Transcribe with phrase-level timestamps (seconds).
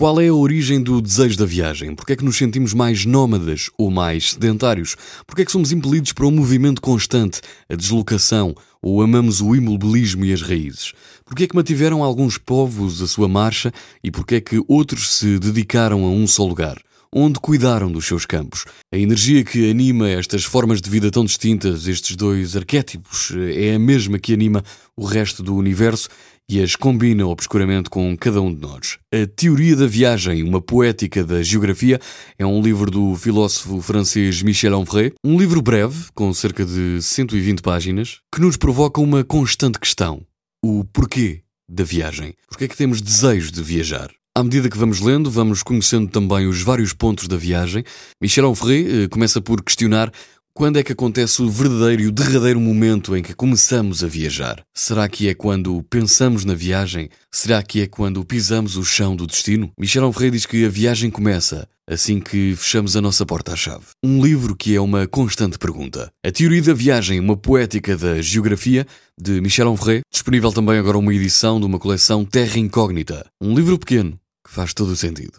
[0.00, 1.94] Qual é a origem do desejo da viagem?
[1.94, 4.96] Porquê é que nos sentimos mais nómadas ou mais sedentários?
[5.26, 10.24] Porquê é que somos impelidos para um movimento constante, a deslocação, ou amamos o imobilismo
[10.24, 10.94] e as raízes?
[11.22, 15.38] Porquê é que mantiveram alguns povos a sua marcha e porquê é que outros se
[15.38, 16.78] dedicaram a um só lugar?
[17.12, 18.64] Onde cuidaram dos seus campos?
[18.94, 23.80] A energia que anima estas formas de vida tão distintas, estes dois arquétipos, é a
[23.80, 24.62] mesma que anima
[24.96, 26.08] o resto do universo
[26.48, 28.98] e as combina obscuramente com cada um de nós.
[29.12, 32.00] A Teoria da Viagem, uma poética da geografia,
[32.38, 37.60] é um livro do filósofo francês Michel Onfray, um livro breve, com cerca de 120
[37.60, 40.24] páginas, que nos provoca uma constante questão:
[40.64, 42.34] o porquê da viagem?
[42.48, 44.19] Porquê é que temos desejo de viajar?
[44.32, 47.82] À medida que vamos lendo, vamos conhecendo também os vários pontos da viagem.
[48.22, 50.12] Michel Onfray eh, começa por questionar
[50.54, 54.62] quando é que acontece o verdadeiro e o derradeiro momento em que começamos a viajar?
[54.72, 57.08] Será que é quando pensamos na viagem?
[57.30, 59.72] Será que é quando pisamos o chão do destino?
[59.78, 63.84] Michel Onfray diz que a viagem começa assim que fechamos a nossa porta à chave.
[64.04, 66.08] Um livro que é uma constante pergunta.
[66.24, 68.86] A Teoria da Viagem, uma poética da geografia,
[69.20, 73.26] de Michel Onfray, disponível também agora uma edição de uma coleção Terra Incógnita.
[73.40, 75.38] Um livro pequeno que faz todo o sentido.